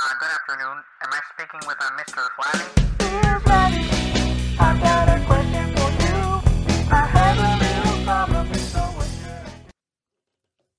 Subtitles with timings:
[0.00, 0.82] Uh, good afternoon.
[1.02, 2.24] Am I speaking with uh, Mr.
[2.36, 2.98] Flatty?
[2.98, 6.16] Dear Flatty, I've got a question for you.
[6.92, 8.54] I have a little problem.
[8.54, 8.98] So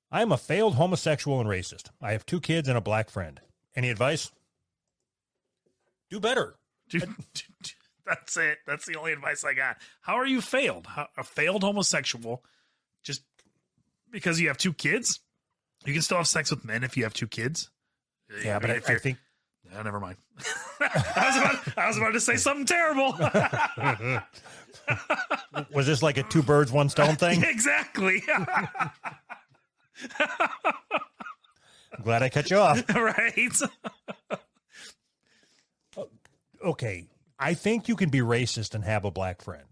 [0.09, 1.89] I am a failed homosexual and racist.
[2.01, 3.41] I have two kids and a black friend.
[3.75, 4.31] Any advice?
[6.09, 6.55] Do better.
[6.89, 7.13] Dude,
[8.05, 8.59] that's it.
[8.65, 9.77] That's the only advice I got.
[9.99, 10.87] How are you failed?
[10.87, 12.41] How, a failed homosexual
[13.03, 13.21] just
[14.09, 15.19] because you have two kids?
[15.85, 17.69] You can still have sex with men if you have two kids.
[18.43, 19.17] Yeah, I but mean, I, if I you're- think
[19.77, 20.17] Oh, never mind.
[20.79, 23.11] I, was about, I was about to say something terrible.
[25.73, 27.43] was this like a two birds one stone thing?
[27.47, 28.23] exactly.
[31.91, 32.83] I'm glad I cut you off.
[32.95, 33.51] right.
[35.97, 36.09] Oh,
[36.63, 39.63] okay, I think you can be racist and have a black friend.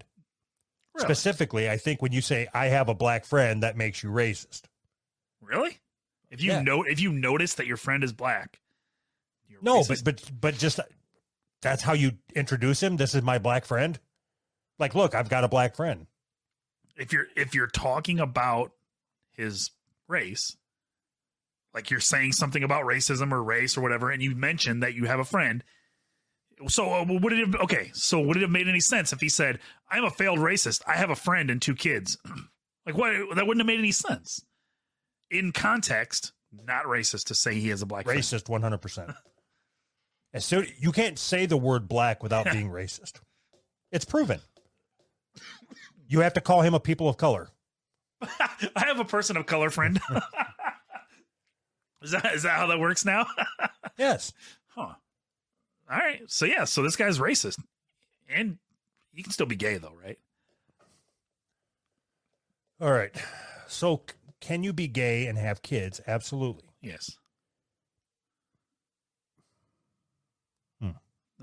[0.96, 1.06] Really?
[1.08, 4.64] Specifically, I think when you say I have a black friend, that makes you racist.
[5.42, 5.78] Really?
[6.30, 6.62] If you Yeah.
[6.62, 8.60] know, if you notice that your friend is black,
[9.48, 10.04] you're No, racist.
[10.04, 10.80] but but but just
[11.62, 12.98] that's how you introduce him.
[12.98, 14.00] This is my black friend.
[14.80, 16.08] Like, look, I've got a black friend.
[16.96, 18.72] if you're if you're talking about
[19.32, 19.72] his
[20.08, 20.56] race
[21.74, 25.06] like you're saying something about racism or race or whatever and you mentioned that you
[25.06, 25.64] have a friend
[26.68, 29.30] so uh, would it have okay so would it have made any sense if he
[29.30, 29.60] said
[29.92, 32.18] i'm a failed racist i have a friend and two kids
[32.88, 34.44] like what that wouldn't have made any sense
[35.30, 36.34] in context
[36.66, 38.06] not racist to say he is a black.
[38.06, 39.12] Racist, one hundred percent.
[40.34, 43.14] As soon you can't say the word black without being racist.
[43.92, 44.40] It's proven.
[46.08, 47.50] You have to call him a people of color.
[48.22, 50.00] i have a person of color friend
[52.02, 53.28] is that is that how that works now
[53.98, 54.34] Yes.
[54.68, 54.94] Huh.
[55.90, 56.22] All right.
[56.28, 57.60] So yeah, so this guy's racist.
[58.30, 58.58] And
[59.14, 60.20] you can still be gay though, right?
[62.80, 63.16] All right.
[63.68, 64.02] So,
[64.42, 66.02] can you be gay and have kids?
[66.08, 66.70] Absolutely.
[66.82, 67.18] Yes.
[70.82, 70.92] Hmm.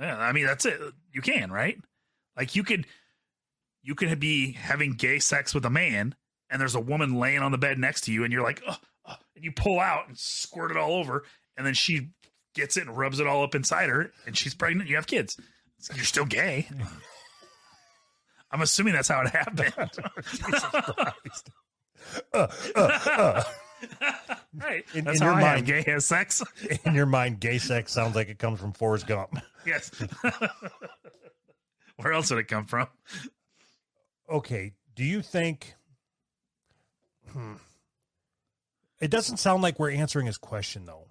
[0.01, 0.81] Yeah, I mean that's it.
[1.13, 1.79] You can, right?
[2.37, 2.87] Like you could
[3.83, 6.15] you could be having gay sex with a man
[6.51, 8.77] and there's a woman laying on the bed next to you and you're like, oh,
[9.07, 11.25] oh," and you pull out and squirt it all over
[11.57, 12.11] and then she
[12.55, 15.37] gets it and rubs it all up inside her and she's pregnant, you have kids.
[15.95, 16.69] You're still gay.
[18.51, 19.75] I'm assuming that's how it happened.
[22.33, 23.43] Uh, uh, uh.
[24.55, 24.85] Right.
[24.95, 25.67] In- That's in your I mind.
[25.67, 26.43] gay has sex.
[26.85, 29.37] In your mind, gay sex sounds like it comes from Forrest Gump.
[29.67, 29.91] yes.
[31.97, 32.87] Where else would it come from?
[34.31, 34.73] Okay.
[34.97, 35.75] Do you think?
[37.33, 37.55] Hmm.
[39.01, 41.09] It doesn't sound like we're answering his question, though.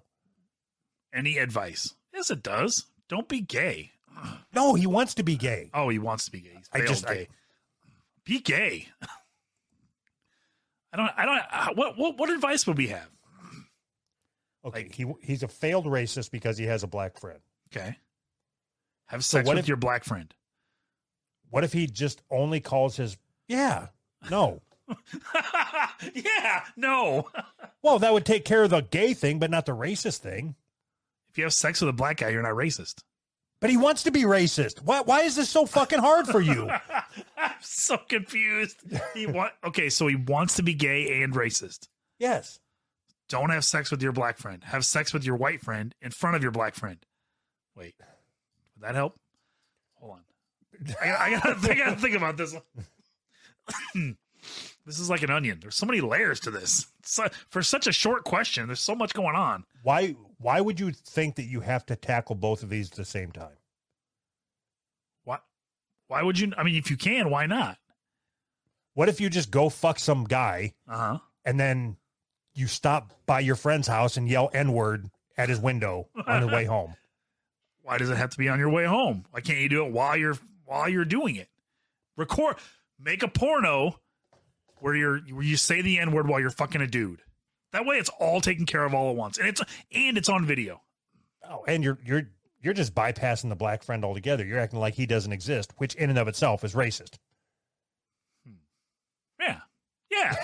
[1.12, 1.94] Any advice?
[2.12, 2.86] Yes, it does.
[3.08, 3.92] Don't be gay.
[4.54, 5.70] No, he wants to be gay.
[5.74, 6.54] Oh, he wants to be gay.
[6.56, 7.28] He's I just- I- gay.
[8.24, 8.88] be gay.
[10.94, 11.10] I don't.
[11.16, 11.40] I don't.
[11.52, 13.08] uh, What what what advice would we have?
[14.64, 17.40] Okay, Like- he he's a failed racist because he has a black friend.
[17.74, 17.96] Okay.
[19.06, 20.32] Have So sex what with if- your black friend.
[21.50, 23.16] What if he just only calls his
[23.48, 23.88] yeah?
[24.30, 24.62] No.
[26.14, 26.64] yeah.
[26.76, 27.28] No.
[27.82, 30.54] Well, that would take care of the gay thing, but not the racist thing.
[31.30, 33.02] If you have sex with a black guy, you're not racist.
[33.60, 34.82] But he wants to be racist.
[34.82, 35.00] Why?
[35.02, 36.70] Why is this so fucking hard for you?
[37.68, 38.76] So confused.
[39.14, 41.88] He want okay, so he wants to be gay and racist.
[42.18, 42.60] yes.
[43.30, 44.62] Don't have sex with your black friend.
[44.64, 46.98] Have sex with your white friend in front of your black friend.
[47.74, 47.94] Wait,
[48.76, 49.14] would that help?
[49.94, 50.94] Hold on.
[51.02, 52.52] I, I gotta, I gotta think about this.
[52.52, 52.86] one.
[54.84, 55.58] this is like an onion.
[55.62, 56.86] There's so many layers to this.
[57.02, 59.64] So, for such a short question, there's so much going on.
[59.82, 60.14] Why?
[60.38, 63.32] Why would you think that you have to tackle both of these at the same
[63.32, 63.56] time?
[65.24, 65.38] Why?
[66.08, 66.52] Why would you?
[66.56, 67.78] I mean, if you can, why not?
[68.94, 71.18] What if you just go fuck some guy Uh huh.
[71.44, 71.96] and then
[72.54, 76.46] you stop by your friend's house and yell N word at his window on the
[76.48, 76.94] way home?
[77.82, 79.24] Why does it have to be on your way home?
[79.30, 81.48] Why can't you do it while you're while you're doing it?
[82.16, 82.56] Record,
[82.98, 83.98] make a porno
[84.78, 87.20] where you're where you say the n word while you're fucking a dude.
[87.72, 89.60] That way, it's all taken care of all at once, and it's
[89.92, 90.80] and it's on video.
[91.50, 92.22] Oh, and you're you're
[92.64, 94.44] you're just bypassing the black friend altogether.
[94.44, 97.18] You're acting like he doesn't exist, which in and of itself is racist.
[98.46, 98.54] Hmm.
[99.38, 99.60] Yeah,
[100.10, 100.34] yeah,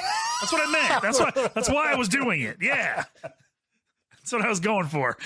[0.40, 1.02] that's what I meant.
[1.02, 2.58] That's what that's why I was doing it.
[2.60, 5.16] Yeah, that's what I was going for.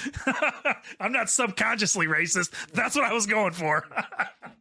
[1.00, 2.52] I'm not subconsciously racist.
[2.73, 3.85] That's what I was going for.